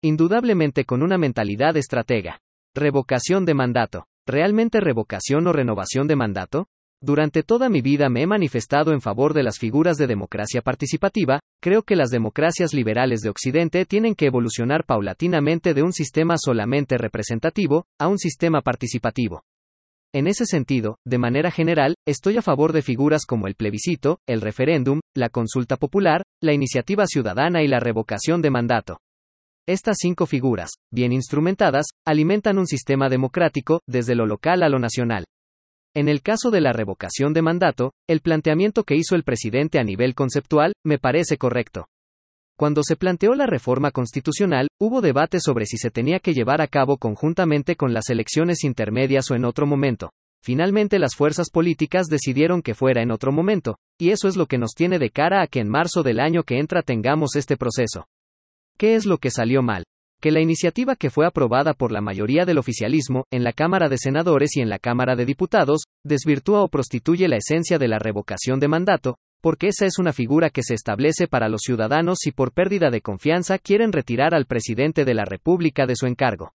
Indudablemente 0.03 0.85
con 0.85 1.03
una 1.05 1.17
mentalidad 1.17 1.77
estratega. 1.77 2.41
Revocación 2.75 3.45
de 3.45 3.55
mandato. 3.55 4.07
¿Realmente 4.27 4.81
revocación 4.81 5.47
o 5.47 5.53
renovación 5.53 6.09
de 6.09 6.17
mandato? 6.17 6.67
Durante 7.01 7.45
toda 7.45 7.69
mi 7.69 7.81
vida 7.81 8.09
me 8.09 8.23
he 8.23 8.27
manifestado 8.27 8.93
en 8.93 9.01
favor 9.01 9.35
de 9.35 9.45
las 9.45 9.59
figuras 9.59 9.97
de 9.97 10.09
democracia 10.09 10.61
participativa, 10.61 11.39
creo 11.63 11.85
que 11.85 11.95
las 11.95 12.11
democracias 12.11 12.75
liberales 12.75 13.21
de 13.21 13.31
Occidente 13.31 13.87
tienen 13.87 14.17
que 14.17 14.27
evolucionar 14.27 14.85
paulatinamente 14.85 15.73
de 15.73 15.85
un 15.85 15.93
sistema 15.93 16.35
solamente 16.37 16.99
representativo, 16.99 17.87
a 18.01 18.09
un 18.09 18.19
sistema 18.19 18.61
participativo. 18.61 19.45
En 20.15 20.27
ese 20.27 20.47
sentido, 20.47 20.97
de 21.05 21.19
manera 21.19 21.51
general, 21.51 21.95
estoy 22.07 22.39
a 22.39 22.43
favor 22.43 22.73
de 22.73 22.81
figuras 22.81 23.27
como 23.27 23.47
el 23.47 23.55
plebiscito, 23.55 24.21
el 24.27 24.41
referéndum, 24.41 25.01
la 25.15 25.29
consulta 25.29 25.77
popular, 25.77 26.23
la 26.43 26.55
iniciativa 26.55 27.07
ciudadana 27.07 27.63
y 27.63 27.69
la 27.69 27.79
revocación 27.79 28.41
de 28.41 28.51
mandato. 28.51 29.01
Estas 29.69 29.99
cinco 30.01 30.25
figuras, 30.25 30.71
bien 30.91 31.13
instrumentadas, 31.13 31.89
alimentan 32.07 32.57
un 32.57 32.67
sistema 32.67 33.11
democrático, 33.11 33.83
desde 33.87 34.15
lo 34.15 34.25
local 34.25 34.63
a 34.63 34.71
lo 34.71 34.79
nacional. 34.79 35.27
En 35.95 36.09
el 36.09 36.23
caso 36.23 36.51
de 36.51 36.63
la 36.63 36.73
revocación 36.73 37.35
de 37.35 37.43
mandato, 37.43 37.93
el 38.09 38.21
planteamiento 38.21 38.85
que 38.85 38.97
hizo 38.97 39.15
el 39.15 39.25
presidente 39.25 39.79
a 39.79 39.85
nivel 39.85 40.15
conceptual, 40.15 40.73
me 40.87 40.99
parece 40.99 41.37
correcto. 41.37 41.87
Cuando 42.59 42.83
se 42.83 42.97
planteó 42.97 43.37
la 43.37 43.47
reforma 43.47 43.93
constitucional, 43.93 44.67
hubo 44.81 45.01
debate 45.01 45.39
sobre 45.39 45.65
si 45.65 45.77
se 45.77 45.93
tenía 45.93 46.19
que 46.19 46.35
llevar 46.35 46.61
a 46.61 46.67
cabo 46.67 46.97
conjuntamente 46.97 47.77
con 47.77 47.95
las 47.95 48.11
elecciones 48.11 48.65
intermedias 48.65 49.31
o 49.31 49.37
en 49.37 49.45
otro 49.45 49.65
momento. 49.65 50.11
Finalmente 50.43 50.99
las 50.99 51.15
fuerzas 51.15 51.51
políticas 51.51 52.09
decidieron 52.09 52.63
que 52.63 52.75
fuera 52.75 53.01
en 53.01 53.13
otro 53.13 53.31
momento, 53.31 53.77
y 53.97 54.11
eso 54.11 54.27
es 54.27 54.35
lo 54.35 54.47
que 54.47 54.59
nos 54.59 54.73
tiene 54.73 54.99
de 54.99 55.11
cara 55.11 55.41
a 55.41 55.47
que 55.47 55.61
en 55.61 55.69
marzo 55.69 56.03
del 56.03 56.19
año 56.19 56.43
que 56.43 56.59
entra 56.59 56.83
tengamos 56.83 57.37
este 57.37 57.57
proceso. 57.57 58.09
¿Qué 58.77 58.97
es 58.97 59.07
lo 59.07 59.19
que 59.19 59.31
salió 59.31 59.63
mal? 59.63 59.85
que 60.21 60.33
la 60.33 60.41
iniciativa 60.41 60.97
que 60.97 61.11
fue 61.11 61.27
aprobada 61.27 61.75
por 61.75 61.93
la 61.93 62.01
mayoría 62.01 62.45
del 62.45 62.59
oficialismo, 62.59 63.25
en 63.31 63.45
la 63.45 63.53
Cámara 63.53 63.89
de 63.89 63.99
Senadores 63.99 64.57
y 64.57 64.61
en 64.61 64.69
la 64.69 64.81
Cámara 64.81 65.15
de 65.15 65.25
Diputados, 65.25 65.83
desvirtúa 66.05 66.65
o 66.65 66.69
prostituye 66.69 67.29
la 67.29 67.37
esencia 67.37 67.79
de 67.79 67.87
la 67.87 68.01
revocación 68.01 68.59
de 68.59 68.67
mandato, 68.67 69.19
porque 69.41 69.69
esa 69.69 69.87
es 69.87 69.99
una 69.99 70.13
figura 70.13 70.51
que 70.51 70.63
se 70.63 70.75
establece 70.75 71.29
para 71.29 71.49
los 71.49 71.61
ciudadanos 71.65 72.19
si 72.21 72.33
por 72.33 72.53
pérdida 72.53 72.91
de 72.91 73.01
confianza 73.01 73.59
quieren 73.59 73.93
retirar 73.93 74.35
al 74.35 74.47
presidente 74.47 75.05
de 75.05 75.15
la 75.15 75.25
República 75.25 75.87
de 75.87 75.97
su 75.97 76.07
encargo. 76.07 76.53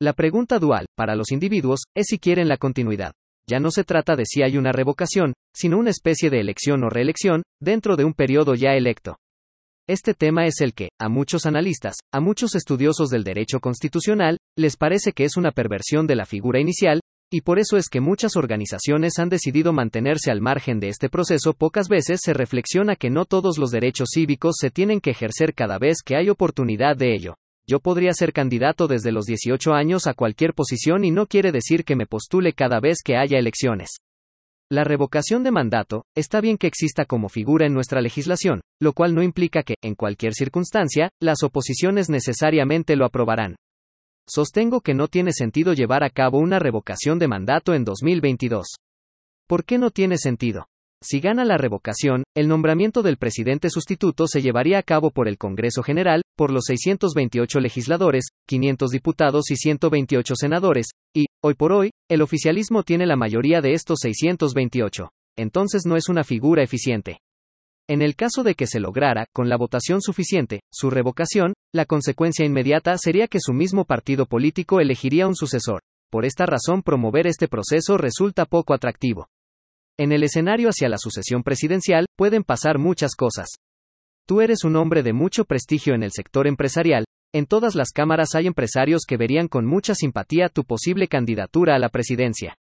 La 0.00 0.12
pregunta 0.12 0.58
dual, 0.58 0.86
para 0.94 1.16
los 1.16 1.32
individuos, 1.32 1.80
es 1.94 2.06
si 2.08 2.18
quieren 2.18 2.48
la 2.48 2.58
continuidad. 2.58 3.12
Ya 3.48 3.60
no 3.60 3.70
se 3.70 3.84
trata 3.84 4.16
de 4.16 4.24
si 4.26 4.42
hay 4.42 4.56
una 4.58 4.72
revocación, 4.72 5.32
sino 5.54 5.78
una 5.78 5.90
especie 5.90 6.30
de 6.30 6.40
elección 6.40 6.82
o 6.84 6.90
reelección, 6.90 7.42
dentro 7.60 7.96
de 7.96 8.04
un 8.04 8.12
periodo 8.12 8.54
ya 8.54 8.72
electo. 8.72 9.16
Este 9.88 10.14
tema 10.14 10.46
es 10.46 10.60
el 10.60 10.74
que, 10.74 10.88
a 10.98 11.08
muchos 11.08 11.46
analistas, 11.46 11.94
a 12.12 12.18
muchos 12.18 12.56
estudiosos 12.56 13.08
del 13.08 13.22
derecho 13.22 13.60
constitucional, 13.60 14.36
les 14.58 14.76
parece 14.76 15.12
que 15.12 15.24
es 15.24 15.36
una 15.36 15.52
perversión 15.52 16.08
de 16.08 16.16
la 16.16 16.26
figura 16.26 16.60
inicial, 16.60 17.00
y 17.30 17.40
por 17.40 17.58
eso 17.58 17.76
es 17.76 17.88
que 17.88 18.00
muchas 18.00 18.36
organizaciones 18.36 19.18
han 19.18 19.28
decidido 19.28 19.72
mantenerse 19.72 20.30
al 20.30 20.40
margen 20.40 20.78
de 20.78 20.88
este 20.88 21.08
proceso. 21.08 21.54
Pocas 21.54 21.88
veces 21.88 22.20
se 22.22 22.32
reflexiona 22.32 22.96
que 22.96 23.10
no 23.10 23.24
todos 23.24 23.58
los 23.58 23.70
derechos 23.70 24.10
cívicos 24.14 24.56
se 24.60 24.70
tienen 24.70 25.00
que 25.00 25.10
ejercer 25.10 25.54
cada 25.54 25.78
vez 25.78 25.98
que 26.04 26.16
hay 26.16 26.28
oportunidad 26.30 26.96
de 26.96 27.14
ello. 27.14 27.34
Yo 27.68 27.80
podría 27.80 28.12
ser 28.12 28.32
candidato 28.32 28.86
desde 28.86 29.10
los 29.10 29.24
18 29.24 29.72
años 29.72 30.06
a 30.06 30.14
cualquier 30.14 30.54
posición 30.54 31.04
y 31.04 31.10
no 31.10 31.26
quiere 31.26 31.50
decir 31.50 31.84
que 31.84 31.96
me 31.96 32.06
postule 32.06 32.52
cada 32.52 32.78
vez 32.78 32.98
que 33.04 33.16
haya 33.16 33.38
elecciones. 33.38 33.96
La 34.70 34.84
revocación 34.84 35.42
de 35.42 35.50
mandato, 35.50 36.04
está 36.16 36.40
bien 36.40 36.58
que 36.58 36.66
exista 36.68 37.04
como 37.04 37.28
figura 37.28 37.66
en 37.66 37.72
nuestra 37.72 38.00
legislación, 38.00 38.60
lo 38.80 38.92
cual 38.92 39.14
no 39.14 39.22
implica 39.22 39.62
que, 39.62 39.74
en 39.82 39.94
cualquier 39.94 40.34
circunstancia, 40.34 41.10
las 41.20 41.42
oposiciones 41.42 42.08
necesariamente 42.08 42.96
lo 42.96 43.04
aprobarán. 43.04 43.56
Sostengo 44.28 44.80
que 44.80 44.92
no 44.92 45.06
tiene 45.06 45.32
sentido 45.32 45.72
llevar 45.72 46.02
a 46.02 46.10
cabo 46.10 46.38
una 46.38 46.58
revocación 46.58 47.20
de 47.20 47.28
mandato 47.28 47.74
en 47.74 47.84
2022. 47.84 48.66
¿Por 49.46 49.64
qué 49.64 49.78
no 49.78 49.90
tiene 49.90 50.18
sentido? 50.18 50.66
Si 51.00 51.20
gana 51.20 51.44
la 51.44 51.58
revocación, 51.58 52.24
el 52.34 52.48
nombramiento 52.48 53.02
del 53.02 53.18
presidente 53.18 53.70
sustituto 53.70 54.26
se 54.26 54.42
llevaría 54.42 54.78
a 54.78 54.82
cabo 54.82 55.12
por 55.12 55.28
el 55.28 55.38
Congreso 55.38 55.84
General, 55.84 56.22
por 56.36 56.50
los 56.50 56.64
628 56.66 57.60
legisladores, 57.60 58.24
500 58.48 58.90
diputados 58.90 59.50
y 59.52 59.56
128 59.56 60.34
senadores, 60.34 60.86
y, 61.14 61.26
hoy 61.44 61.54
por 61.54 61.72
hoy, 61.72 61.90
el 62.10 62.20
oficialismo 62.20 62.82
tiene 62.82 63.06
la 63.06 63.14
mayoría 63.14 63.60
de 63.60 63.74
estos 63.74 64.00
628. 64.02 65.10
Entonces 65.38 65.82
no 65.86 65.96
es 65.96 66.08
una 66.08 66.24
figura 66.24 66.64
eficiente. 66.64 67.18
En 67.88 68.02
el 68.02 68.16
caso 68.16 68.42
de 68.42 68.56
que 68.56 68.66
se 68.66 68.80
lograra, 68.80 69.26
con 69.32 69.48
la 69.48 69.56
votación 69.56 70.02
suficiente, 70.02 70.62
su 70.72 70.90
revocación, 70.90 71.54
la 71.72 71.84
consecuencia 71.84 72.44
inmediata 72.44 72.98
sería 72.98 73.28
que 73.28 73.38
su 73.40 73.52
mismo 73.52 73.84
partido 73.84 74.26
político 74.26 74.80
elegiría 74.80 75.28
un 75.28 75.36
sucesor. 75.36 75.82
Por 76.10 76.24
esta 76.24 76.46
razón 76.46 76.82
promover 76.82 77.28
este 77.28 77.46
proceso 77.46 77.96
resulta 77.96 78.44
poco 78.44 78.74
atractivo. 78.74 79.28
En 79.98 80.10
el 80.10 80.24
escenario 80.24 80.68
hacia 80.68 80.88
la 80.88 80.98
sucesión 80.98 81.44
presidencial, 81.44 82.06
pueden 82.16 82.42
pasar 82.42 82.78
muchas 82.78 83.14
cosas. 83.14 83.48
Tú 84.26 84.40
eres 84.40 84.64
un 84.64 84.74
hombre 84.74 85.04
de 85.04 85.12
mucho 85.12 85.44
prestigio 85.44 85.94
en 85.94 86.02
el 86.02 86.10
sector 86.10 86.48
empresarial, 86.48 87.04
en 87.32 87.46
todas 87.46 87.76
las 87.76 87.90
cámaras 87.90 88.34
hay 88.34 88.48
empresarios 88.48 89.02
que 89.06 89.16
verían 89.16 89.46
con 89.46 89.64
mucha 89.64 89.94
simpatía 89.94 90.48
tu 90.48 90.64
posible 90.64 91.06
candidatura 91.06 91.76
a 91.76 91.78
la 91.78 91.88
presidencia. 91.88 92.56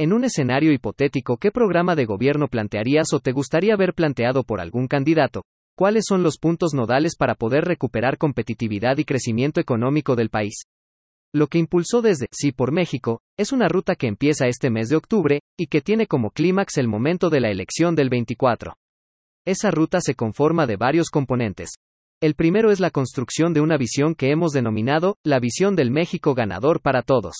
En 0.00 0.14
un 0.14 0.24
escenario 0.24 0.72
hipotético, 0.72 1.36
¿qué 1.36 1.50
programa 1.50 1.94
de 1.94 2.06
gobierno 2.06 2.48
plantearías 2.48 3.12
o 3.12 3.20
te 3.20 3.32
gustaría 3.32 3.76
ver 3.76 3.92
planteado 3.92 4.44
por 4.44 4.58
algún 4.58 4.88
candidato? 4.88 5.42
¿Cuáles 5.76 6.04
son 6.08 6.22
los 6.22 6.38
puntos 6.38 6.72
nodales 6.72 7.16
para 7.18 7.34
poder 7.34 7.66
recuperar 7.66 8.16
competitividad 8.16 8.96
y 8.96 9.04
crecimiento 9.04 9.60
económico 9.60 10.16
del 10.16 10.30
país? 10.30 10.62
Lo 11.34 11.48
que 11.48 11.58
impulsó 11.58 12.00
desde 12.00 12.28
Sí 12.32 12.50
por 12.50 12.72
México 12.72 13.20
es 13.38 13.52
una 13.52 13.68
ruta 13.68 13.94
que 13.94 14.06
empieza 14.06 14.48
este 14.48 14.70
mes 14.70 14.88
de 14.88 14.96
octubre 14.96 15.40
y 15.58 15.66
que 15.66 15.82
tiene 15.82 16.06
como 16.06 16.30
clímax 16.30 16.78
el 16.78 16.88
momento 16.88 17.28
de 17.28 17.40
la 17.40 17.50
elección 17.50 17.94
del 17.94 18.08
24. 18.08 18.72
Esa 19.46 19.70
ruta 19.70 20.00
se 20.00 20.14
conforma 20.14 20.66
de 20.66 20.76
varios 20.76 21.10
componentes. 21.10 21.72
El 22.22 22.36
primero 22.36 22.70
es 22.70 22.80
la 22.80 22.90
construcción 22.90 23.52
de 23.52 23.60
una 23.60 23.76
visión 23.76 24.14
que 24.14 24.30
hemos 24.30 24.52
denominado 24.52 25.16
la 25.26 25.40
visión 25.40 25.76
del 25.76 25.90
México 25.90 26.34
ganador 26.34 26.80
para 26.80 27.02
todos. 27.02 27.34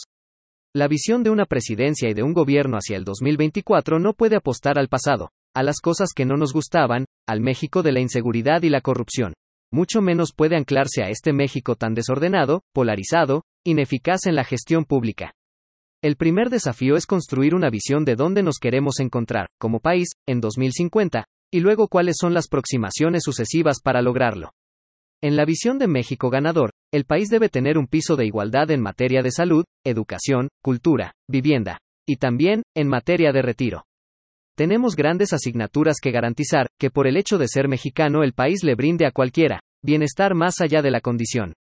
La 0.73 0.87
visión 0.87 1.25
de 1.25 1.31
una 1.31 1.47
presidencia 1.47 2.09
y 2.09 2.15
de 2.15 2.23
un 2.23 2.33
gobierno 2.33 2.77
hacia 2.77 2.97
el 2.97 3.03
2024 3.03 3.99
no 3.99 4.13
puede 4.13 4.37
apostar 4.37 4.79
al 4.79 4.87
pasado, 4.87 5.31
a 5.53 5.65
las 5.65 5.81
cosas 5.81 6.11
que 6.15 6.25
no 6.25 6.37
nos 6.37 6.53
gustaban, 6.53 7.07
al 7.27 7.41
México 7.41 7.83
de 7.83 7.91
la 7.91 7.99
inseguridad 7.99 8.63
y 8.63 8.69
la 8.69 8.81
corrupción. 8.81 9.35
Mucho 9.73 10.01
menos 10.01 10.33
puede 10.33 10.55
anclarse 10.55 11.03
a 11.03 11.09
este 11.09 11.33
México 11.33 11.75
tan 11.75 11.95
desordenado, 11.95 12.63
polarizado, 12.73 13.43
ineficaz 13.65 14.27
en 14.27 14.37
la 14.37 14.45
gestión 14.45 14.85
pública. 14.85 15.33
El 16.03 16.15
primer 16.15 16.51
desafío 16.51 16.95
es 16.95 17.05
construir 17.05 17.57
una 17.57 17.69
visión 17.69 18.05
de 18.05 18.15
dónde 18.15 18.45
nos 18.45 18.59
queremos 18.61 19.01
encontrar, 19.01 19.49
como 19.59 19.81
país, 19.81 20.11
en 20.29 20.41
2050, 20.41 21.25
y 21.53 21.59
luego 21.59 21.89
cuáles 21.89 22.15
son 22.17 22.33
las 22.33 22.47
aproximaciones 22.47 23.25
sucesivas 23.25 23.81
para 23.83 24.03
lograrlo. 24.03 24.53
En 25.21 25.35
la 25.35 25.45
visión 25.45 25.81
de 25.81 25.89
México 25.89 26.31
ganador, 26.31 26.71
el 26.93 27.05
país 27.05 27.29
debe 27.29 27.49
tener 27.49 27.79
un 27.79 27.87
piso 27.87 28.17
de 28.17 28.27
igualdad 28.27 28.71
en 28.73 28.81
materia 28.81 29.23
de 29.23 29.31
salud, 29.31 29.65
educación, 29.85 30.49
cultura, 30.63 31.13
vivienda, 31.29 31.79
y 32.07 32.17
también, 32.17 32.63
en 32.75 32.89
materia 32.89 33.33
de 33.33 33.43
retiro. 33.43 33.85
Tenemos 34.57 34.97
grandes 34.97 35.33
asignaturas 35.33 35.99
que 36.03 36.11
garantizar, 36.11 36.67
que 36.79 36.91
por 36.91 37.07
el 37.07 37.17
hecho 37.17 37.39
de 37.39 37.47
ser 37.47 37.69
mexicano 37.69 38.25
el 38.25 38.33
país 38.33 38.65
le 38.65 38.75
brinde 38.75 39.07
a 39.07 39.13
cualquiera, 39.13 39.61
bienestar 39.83 40.35
más 40.35 40.61
allá 40.61 40.83
de 40.83 40.91
la 40.91 41.01
condición. 41.01 41.55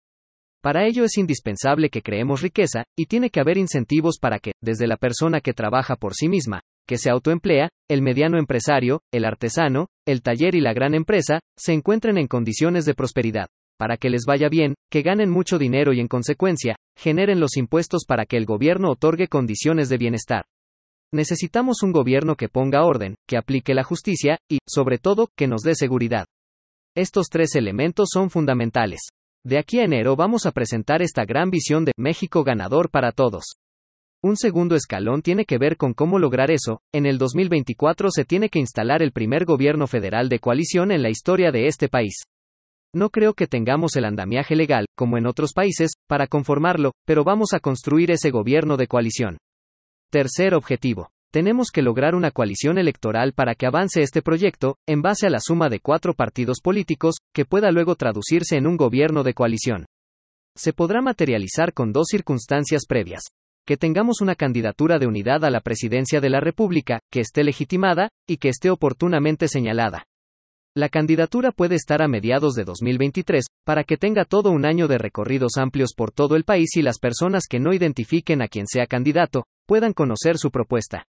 Para 0.61 0.87
ello 0.87 1.03
es 1.03 1.17
indispensable 1.17 1.89
que 1.89 2.01
creemos 2.01 2.41
riqueza, 2.41 2.85
y 2.97 3.05
tiene 3.05 3.29
que 3.29 3.41
haber 3.41 3.57
incentivos 3.57 4.17
para 4.19 4.39
que, 4.39 4.53
desde 4.63 4.87
la 4.87 4.97
persona 4.97 5.41
que 5.41 5.53
trabaja 5.53 5.97
por 5.97 6.13
sí 6.15 6.29
misma, 6.29 6.61
que 6.87 6.97
se 6.97 7.09
autoemplea, 7.09 7.69
el 7.89 8.01
mediano 8.01 8.39
empresario, 8.39 9.01
el 9.11 9.25
artesano, 9.25 9.87
el 10.05 10.21
taller 10.21 10.55
y 10.55 10.61
la 10.61 10.73
gran 10.73 10.95
empresa, 10.95 11.41
se 11.57 11.73
encuentren 11.73 12.17
en 12.17 12.27
condiciones 12.27 12.85
de 12.85 12.95
prosperidad, 12.95 13.47
para 13.77 13.97
que 13.97 14.09
les 14.09 14.23
vaya 14.25 14.49
bien, 14.49 14.75
que 14.91 15.01
ganen 15.01 15.29
mucho 15.29 15.57
dinero 15.57 15.93
y 15.93 15.99
en 15.99 16.07
consecuencia, 16.07 16.75
generen 16.97 17.39
los 17.39 17.57
impuestos 17.57 18.05
para 18.07 18.25
que 18.25 18.37
el 18.37 18.45
gobierno 18.45 18.91
otorgue 18.91 19.27
condiciones 19.27 19.89
de 19.89 19.97
bienestar. 19.97 20.45
Necesitamos 21.13 21.83
un 21.83 21.93
gobierno 21.93 22.35
que 22.35 22.49
ponga 22.49 22.83
orden, 22.83 23.15
que 23.27 23.37
aplique 23.37 23.73
la 23.73 23.83
justicia, 23.83 24.39
y, 24.49 24.59
sobre 24.67 24.97
todo, 24.97 25.29
que 25.37 25.47
nos 25.47 25.61
dé 25.61 25.75
seguridad. 25.75 26.25
Estos 26.95 27.27
tres 27.29 27.55
elementos 27.55 28.09
son 28.11 28.29
fundamentales. 28.29 28.99
De 29.45 29.57
aquí 29.57 29.79
a 29.79 29.85
enero 29.85 30.15
vamos 30.15 30.45
a 30.45 30.51
presentar 30.51 31.01
esta 31.01 31.23
gran 31.23 31.49
visión 31.49 31.85
de 31.85 31.93
México 31.97 32.43
ganador 32.43 32.89
para 32.89 33.11
todos. 33.13 33.57
Un 34.23 34.35
segundo 34.35 34.75
escalón 34.75 35.21
tiene 35.21 35.45
que 35.45 35.59
ver 35.59 35.77
con 35.77 35.93
cómo 35.93 36.17
lograr 36.17 36.49
eso. 36.49 36.81
En 36.91 37.05
el 37.05 37.17
2024 37.17 38.09
se 38.09 38.25
tiene 38.25 38.49
que 38.49 38.59
instalar 38.59 39.03
el 39.03 39.11
primer 39.11 39.45
gobierno 39.45 39.85
federal 39.85 40.27
de 40.27 40.39
coalición 40.39 40.91
en 40.91 41.03
la 41.03 41.09
historia 41.09 41.51
de 41.51 41.67
este 41.67 41.87
país. 41.87 42.23
No 42.95 43.09
creo 43.09 43.33
que 43.33 43.47
tengamos 43.47 43.95
el 43.95 44.05
andamiaje 44.05 44.55
legal, 44.55 44.85
como 44.95 45.17
en 45.17 45.27
otros 45.27 45.53
países, 45.53 45.91
para 46.07 46.27
conformarlo, 46.27 46.93
pero 47.05 47.23
vamos 47.23 47.53
a 47.53 47.59
construir 47.59 48.11
ese 48.11 48.31
gobierno 48.31 48.77
de 48.77 48.87
coalición. 48.87 49.37
Tercer 50.09 50.53
objetivo. 50.53 51.09
Tenemos 51.31 51.71
que 51.71 51.81
lograr 51.81 52.15
una 52.15 52.31
coalición 52.31 52.77
electoral 52.77 53.33
para 53.33 53.53
que 53.53 53.67
avance 53.67 54.01
este 54.01 54.21
proyecto, 54.21 54.77
en 54.87 55.01
base 55.01 55.27
a 55.27 55.29
la 55.29 55.39
suma 55.41 55.69
de 55.69 55.81
cuatro 55.81 56.13
partidos 56.13 56.61
políticos, 56.63 57.17
que 57.33 57.43
pueda 57.43 57.71
luego 57.71 57.95
traducirse 57.95 58.55
en 58.55 58.65
un 58.65 58.77
gobierno 58.77 59.23
de 59.23 59.33
coalición. 59.33 59.85
Se 60.55 60.71
podrá 60.71 61.01
materializar 61.01 61.73
con 61.73 61.91
dos 61.91 62.07
circunstancias 62.09 62.85
previas. 62.87 63.23
Que 63.67 63.75
tengamos 63.75 64.21
una 64.21 64.35
candidatura 64.35 64.97
de 64.97 65.07
unidad 65.07 65.43
a 65.43 65.49
la 65.49 65.59
presidencia 65.59 66.21
de 66.21 66.29
la 66.29 66.39
República, 66.39 67.01
que 67.11 67.19
esté 67.19 67.43
legitimada, 67.43 68.09
y 68.25 68.37
que 68.37 68.47
esté 68.47 68.69
oportunamente 68.69 69.49
señalada. 69.49 70.05
La 70.77 70.89
candidatura 70.89 71.51
puede 71.51 71.73
estar 71.73 72.03
a 72.03 72.07
mediados 72.07 72.53
de 72.53 72.63
2023, 72.63 73.45
para 73.65 73.83
que 73.83 73.97
tenga 73.97 74.25
todo 74.25 74.51
un 74.51 74.63
año 74.63 74.87
de 74.87 74.99
recorridos 74.99 75.53
amplios 75.57 75.95
por 75.97 76.11
todo 76.11 76.35
el 76.35 76.43
país 76.43 76.75
y 76.75 76.83
las 76.83 76.99
personas 76.99 77.45
que 77.49 77.59
no 77.59 77.73
identifiquen 77.73 78.43
a 78.43 78.47
quien 78.47 78.67
sea 78.67 78.85
candidato, 78.85 79.45
puedan 79.65 79.93
conocer 79.93 80.37
su 80.37 80.51
propuesta. 80.51 81.05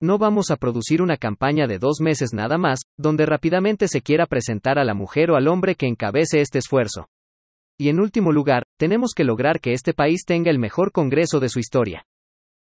No 0.00 0.16
vamos 0.16 0.50
a 0.50 0.56
producir 0.56 1.02
una 1.02 1.18
campaña 1.18 1.66
de 1.66 1.78
dos 1.78 2.00
meses 2.00 2.32
nada 2.32 2.56
más, 2.56 2.80
donde 2.96 3.26
rápidamente 3.26 3.88
se 3.88 4.00
quiera 4.00 4.24
presentar 4.24 4.78
a 4.78 4.84
la 4.84 4.94
mujer 4.94 5.30
o 5.30 5.36
al 5.36 5.48
hombre 5.48 5.74
que 5.74 5.86
encabece 5.86 6.40
este 6.40 6.58
esfuerzo. 6.58 7.06
Y 7.78 7.90
en 7.90 8.00
último 8.00 8.32
lugar, 8.32 8.62
tenemos 8.78 9.12
que 9.14 9.24
lograr 9.24 9.60
que 9.60 9.74
este 9.74 9.92
país 9.92 10.24
tenga 10.26 10.50
el 10.50 10.58
mejor 10.58 10.92
Congreso 10.92 11.40
de 11.40 11.50
su 11.50 11.58
historia. 11.58 12.06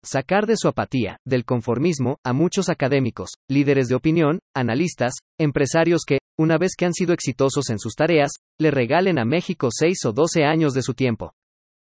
Sacar 0.04 0.46
de 0.46 0.56
su 0.58 0.68
apatía, 0.68 1.18
del 1.24 1.46
conformismo, 1.46 2.18
a 2.22 2.34
muchos 2.34 2.68
académicos, 2.68 3.30
líderes 3.48 3.88
de 3.88 3.94
opinión, 3.94 4.40
analistas, 4.54 5.14
empresarios 5.40 6.02
que, 6.06 6.18
una 6.38 6.58
vez 6.58 6.72
que 6.76 6.84
han 6.84 6.92
sido 6.92 7.14
exitosos 7.14 7.70
en 7.70 7.78
sus 7.78 7.94
tareas, 7.94 8.32
le 8.60 8.70
regalen 8.70 9.18
a 9.18 9.24
México 9.24 9.68
seis 9.70 10.04
o 10.04 10.12
doce 10.12 10.44
años 10.44 10.74
de 10.74 10.82
su 10.82 10.92
tiempo. 10.92 11.32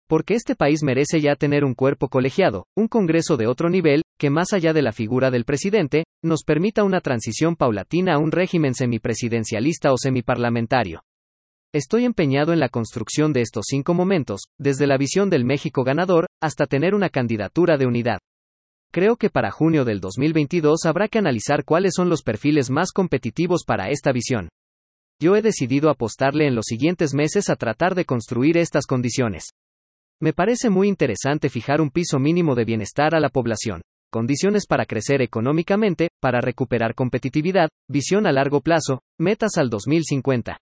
Porque 0.08 0.34
este 0.34 0.56
país 0.56 0.82
merece 0.82 1.22
ya 1.22 1.36
tener 1.36 1.64
un 1.64 1.76
cuerpo 1.76 2.10
colegiado, 2.10 2.66
un 2.76 2.88
Congreso 2.88 3.38
de 3.38 3.46
otro 3.46 3.70
nivel, 3.70 4.02
que 4.18 4.32
más 4.32 4.54
allá 4.54 4.74
de 4.74 4.82
la 4.82 4.92
figura 4.92 5.30
del 5.30 5.46
presidente, 5.46 6.06
nos 6.24 6.42
permita 6.44 6.84
una 6.84 7.02
transición 7.02 7.56
paulatina 7.56 8.16
a 8.16 8.18
un 8.18 8.32
régimen 8.32 8.74
semipresidencialista 8.74 9.94
o 9.94 9.98
semiparlamentario. 9.98 11.04
Estoy 11.72 12.06
empeñado 12.06 12.52
en 12.52 12.60
la 12.60 12.70
construcción 12.70 13.32
de 13.32 13.42
estos 13.42 13.66
cinco 13.68 13.94
momentos, 13.94 14.42
desde 14.58 14.88
la 14.88 14.98
visión 14.98 15.30
del 15.30 15.46
México 15.46 15.84
ganador, 15.84 16.26
hasta 16.42 16.66
tener 16.66 16.96
una 16.96 17.10
candidatura 17.10 17.78
de 17.78 17.86
unidad. 17.86 18.18
Creo 18.92 19.18
que 19.18 19.30
para 19.30 19.52
junio 19.52 19.86
del 19.86 20.00
2022 20.00 20.86
habrá 20.86 21.08
que 21.08 21.20
analizar 21.20 21.64
cuáles 21.66 21.94
son 21.96 22.10
los 22.10 22.24
perfiles 22.24 22.72
más 22.72 22.92
competitivos 22.92 23.66
para 23.68 23.92
esta 23.92 24.12
visión. 24.12 24.50
Yo 25.22 25.36
he 25.36 25.44
decidido 25.44 25.92
apostarle 25.92 26.48
en 26.48 26.56
los 26.56 26.66
siguientes 26.66 27.14
meses 27.14 27.52
a 27.52 27.56
tratar 27.56 27.94
de 27.94 28.06
construir 28.06 28.58
estas 28.58 28.88
condiciones. 28.88 29.44
Me 30.20 30.34
parece 30.34 30.72
muy 30.72 30.88
interesante 30.88 31.50
fijar 31.50 31.82
un 31.82 31.92
piso 31.92 32.18
mínimo 32.18 32.56
de 32.56 32.66
bienestar 32.66 33.14
a 33.14 33.20
la 33.20 33.30
población, 33.30 33.84
condiciones 34.12 34.66
para 34.66 34.88
crecer 34.88 35.22
económicamente, 35.22 36.10
para 36.20 36.42
recuperar 36.42 36.96
competitividad, 36.96 37.70
visión 37.88 38.26
a 38.26 38.32
largo 38.32 38.62
plazo, 38.62 39.02
metas 39.20 39.58
al 39.58 39.70
2050. 39.70 40.58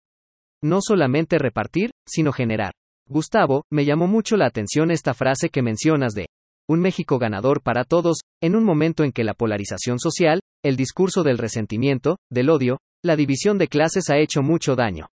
No 0.63 0.79
solamente 0.82 1.38
repartir, 1.39 1.91
sino 2.08 2.32
generar. 2.32 2.72
Gustavo, 3.10 3.65
me 3.70 3.84
llamó 3.84 4.08
mucho 4.08 4.38
la 4.38 4.46
atención 4.46 4.91
esta 4.91 5.13
frase 5.13 5.50
que 5.50 5.62
mencionas 5.62 6.13
de 6.13 6.27
un 6.70 6.79
México 6.79 7.20
ganador 7.20 7.62
para 7.62 7.84
todos, 7.84 8.22
en 8.41 8.55
un 8.55 8.63
momento 8.63 9.03
en 9.03 9.12
que 9.12 9.25
la 9.25 9.34
polarización 9.34 10.00
social, 10.00 10.39
el 10.63 10.77
discurso 10.77 11.22
del 11.24 11.38
resentimiento, 11.38 12.15
del 12.32 12.50
odio, 12.50 12.77
la 13.03 13.17
división 13.17 13.58
de 13.58 13.67
clases 13.67 14.10
ha 14.10 14.17
hecho 14.17 14.41
mucho 14.41 14.77
daño. 14.77 15.08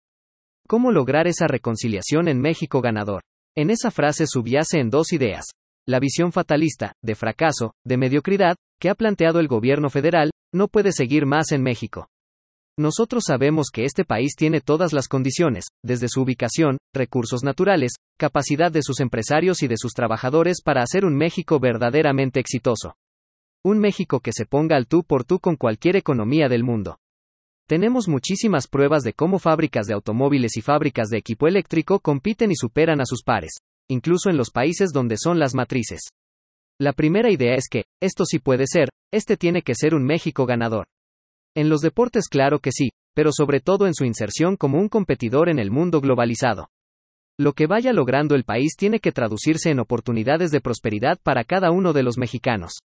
¿Cómo 0.67 0.91
lograr 0.91 1.25
esa 1.25 1.47
reconciliación 1.47 2.27
en 2.27 2.39
México 2.39 2.81
ganador? 2.81 3.23
En 3.57 3.71
esa 3.71 3.89
frase 3.89 4.27
subyace 4.27 4.79
en 4.79 4.91
dos 4.91 5.11
ideas. 5.13 5.45
La 5.87 5.99
visión 5.99 6.31
fatalista, 6.31 6.93
de 7.01 7.15
fracaso, 7.15 7.73
de 7.83 7.97
mediocridad, 7.97 8.55
que 8.79 8.91
ha 8.91 8.95
planteado 8.95 9.39
el 9.39 9.47
gobierno 9.47 9.89
federal, 9.89 10.29
no 10.53 10.67
puede 10.67 10.91
seguir 10.91 11.25
más 11.25 11.51
en 11.51 11.63
México. 11.63 12.07
Nosotros 12.79 13.25
sabemos 13.27 13.71
que 13.73 13.83
este 13.83 14.05
país 14.05 14.35
tiene 14.37 14.61
todas 14.61 14.93
las 14.93 15.09
condiciones, 15.09 15.65
desde 15.83 16.07
su 16.07 16.21
ubicación, 16.21 16.77
recursos 16.95 17.43
naturales, 17.43 17.91
capacidad 18.17 18.71
de 18.71 18.83
sus 18.83 19.01
empresarios 19.01 19.63
y 19.63 19.67
de 19.67 19.75
sus 19.75 19.91
trabajadores 19.91 20.61
para 20.63 20.81
hacer 20.81 21.03
un 21.03 21.17
México 21.17 21.59
verdaderamente 21.59 22.39
exitoso. 22.39 22.95
Un 23.65 23.79
México 23.79 24.21
que 24.21 24.31
se 24.31 24.45
ponga 24.45 24.77
al 24.77 24.87
tú 24.87 25.03
por 25.03 25.25
tú 25.25 25.41
con 25.41 25.57
cualquier 25.57 25.97
economía 25.97 26.47
del 26.47 26.63
mundo. 26.63 26.99
Tenemos 27.67 28.07
muchísimas 28.07 28.65
pruebas 28.69 29.03
de 29.03 29.11
cómo 29.11 29.39
fábricas 29.39 29.85
de 29.85 29.95
automóviles 29.95 30.55
y 30.55 30.61
fábricas 30.61 31.09
de 31.09 31.17
equipo 31.17 31.49
eléctrico 31.49 31.99
compiten 31.99 32.49
y 32.49 32.55
superan 32.55 33.01
a 33.01 33.05
sus 33.05 33.23
pares, 33.23 33.57
incluso 33.89 34.29
en 34.29 34.37
los 34.37 34.51
países 34.51 34.91
donde 34.93 35.17
son 35.17 35.37
las 35.37 35.53
matrices. 35.53 35.99
La 36.79 36.93
primera 36.93 37.29
idea 37.29 37.55
es 37.55 37.65
que, 37.69 37.83
esto 38.01 38.23
sí 38.23 38.39
puede 38.39 38.63
ser, 38.67 38.87
este 39.11 39.35
tiene 39.35 39.63
que 39.63 39.75
ser 39.75 39.93
un 39.93 40.05
México 40.05 40.45
ganador. 40.45 40.85
En 41.55 41.69
los 41.69 41.81
deportes 41.81 42.27
claro 42.27 42.59
que 42.59 42.71
sí, 42.71 42.89
pero 43.15 43.31
sobre 43.33 43.59
todo 43.59 43.87
en 43.87 43.93
su 43.93 44.05
inserción 44.05 44.55
como 44.55 44.79
un 44.79 44.87
competidor 44.87 45.49
en 45.49 45.59
el 45.59 45.71
mundo 45.71 45.99
globalizado. 45.99 46.69
Lo 47.37 47.53
que 47.53 47.67
vaya 47.67 47.93
logrando 47.93 48.35
el 48.35 48.43
país 48.43 48.75
tiene 48.77 48.99
que 48.99 49.11
traducirse 49.11 49.69
en 49.71 49.79
oportunidades 49.79 50.51
de 50.51 50.61
prosperidad 50.61 51.19
para 51.23 51.43
cada 51.43 51.71
uno 51.71 51.93
de 51.93 52.03
los 52.03 52.17
mexicanos. 52.17 52.79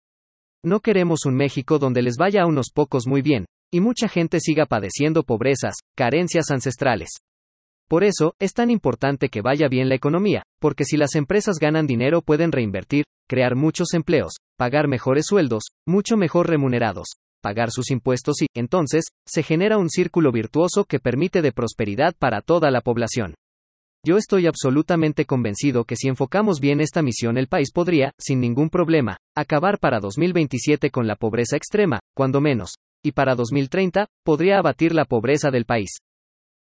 No 0.63 0.79
queremos 0.79 1.25
un 1.25 1.35
México 1.35 1.79
donde 1.79 2.01
les 2.01 2.15
vaya 2.17 2.43
a 2.43 2.45
unos 2.45 2.67
pocos 2.73 3.07
muy 3.07 3.21
bien, 3.21 3.45
y 3.71 3.81
mucha 3.81 4.07
gente 4.07 4.39
siga 4.39 4.65
padeciendo 4.65 5.23
pobrezas, 5.23 5.75
carencias 5.95 6.51
ancestrales. 6.51 7.09
Por 7.89 8.03
eso, 8.03 8.35
es 8.39 8.53
tan 8.53 8.69
importante 8.69 9.29
que 9.29 9.41
vaya 9.41 9.67
bien 9.67 9.89
la 9.89 9.95
economía, 9.95 10.43
porque 10.59 10.85
si 10.85 10.97
las 10.97 11.15
empresas 11.15 11.57
ganan 11.59 11.85
dinero 11.85 12.21
pueden 12.21 12.51
reinvertir, 12.51 13.05
crear 13.27 13.55
muchos 13.55 13.93
empleos, 13.93 14.33
pagar 14.57 14.87
mejores 14.87 15.25
sueldos, 15.27 15.63
mucho 15.87 16.15
mejor 16.15 16.47
remunerados, 16.47 17.07
pagar 17.43 17.71
sus 17.71 17.91
impuestos 17.91 18.41
y, 18.41 18.47
entonces, 18.55 19.03
se 19.27 19.43
genera 19.43 19.77
un 19.77 19.89
círculo 19.89 20.31
virtuoso 20.31 20.85
que 20.85 20.99
permite 20.99 21.41
de 21.41 21.51
prosperidad 21.51 22.15
para 22.17 22.41
toda 22.41 22.71
la 22.71 22.79
población. 22.79 23.35
Yo 24.05 24.17
estoy 24.17 24.47
absolutamente 24.47 25.25
convencido 25.25 25.83
que 25.83 25.95
si 25.95 26.07
enfocamos 26.07 26.59
bien 26.59 26.81
esta 26.81 27.01
misión 27.01 27.37
el 27.37 27.47
país 27.47 27.71
podría, 27.71 28.11
sin 28.17 28.39
ningún 28.39 28.69
problema, 28.69 29.17
acabar 29.35 29.79
para 29.79 29.99
2027 29.99 30.89
con 30.89 31.05
la 31.05 31.15
pobreza 31.15 31.57
extrema, 31.57 31.99
cuando 32.15 32.41
menos, 32.41 32.75
y 33.03 33.11
para 33.11 33.35
2030, 33.35 34.07
podría 34.25 34.59
abatir 34.59 34.93
la 34.93 35.05
pobreza 35.05 35.51
del 35.51 35.65
país. 35.65 35.97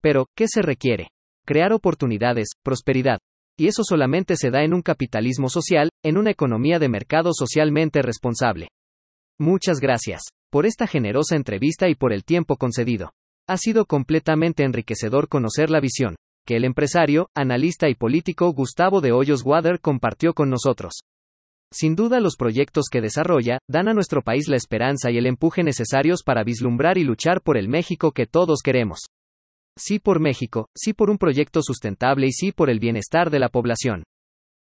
Pero, 0.01 0.27
¿qué 0.36 0.46
se 0.48 0.62
requiere? 0.62 1.08
Crear 1.46 1.74
oportunidades, 1.74 2.50
prosperidad. 2.63 3.20
Y 3.58 3.67
eso 3.67 3.84
solamente 3.84 4.36
se 4.36 4.51
da 4.51 4.63
en 4.63 4.74
un 4.74 4.82
capitalismo 4.82 5.48
social, 5.50 5.89
en 6.03 6.17
una 6.17 6.32
economía 6.32 6.79
de 6.79 6.89
mercado 6.89 7.32
socialmente 7.34 8.01
responsable. 8.01 8.67
Muchas 9.39 9.79
gracias 9.79 10.22
por 10.55 10.65
esta 10.65 10.88
generosa 10.88 11.35
entrevista 11.35 11.89
y 11.89 11.95
por 11.95 12.13
el 12.13 12.24
tiempo 12.24 12.55
concedido. 12.55 13.12
Ha 13.45 13.57
sido 13.57 13.85
completamente 13.85 14.63
enriquecedor 14.63 15.27
conocer 15.27 15.69
la 15.69 15.81
visión 15.81 16.15
que 16.47 16.55
el 16.55 16.63
empresario, 16.63 17.27
analista 17.35 17.89
y 17.89 17.95
político 17.95 18.53
Gustavo 18.53 19.01
de 19.01 19.12
Hoyos 19.12 19.43
Wader 19.43 19.81
compartió 19.81 20.33
con 20.33 20.50
nosotros. 20.50 20.93
Sin 21.74 21.97
duda 21.97 22.21
los 22.21 22.38
proyectos 22.38 22.85
que 22.89 23.01
desarrolla, 23.01 23.59
dan 23.69 23.89
a 23.89 23.93
nuestro 23.93 24.21
país 24.21 24.47
la 24.47 24.55
esperanza 24.55 25.12
y 25.12 25.17
el 25.17 25.25
empuje 25.25 25.62
necesarios 25.62 26.24
para 26.24 26.45
vislumbrar 26.45 26.97
y 26.97 27.03
luchar 27.03 27.41
por 27.41 27.57
el 27.57 27.67
México 27.67 28.13
que 28.13 28.25
todos 28.25 28.62
queremos. 28.63 29.00
Sí 29.77 30.00
por 30.00 30.21
México, 30.21 30.69
sí 30.74 30.93
por 30.93 31.09
un 31.09 31.17
proyecto 31.17 31.63
sustentable 31.63 32.27
y 32.27 32.31
sí 32.31 32.53
por 32.53 32.69
el 32.69 32.79
bienestar 32.79 33.29
de 33.29 33.39
la 33.39 33.50
población. 33.50 34.03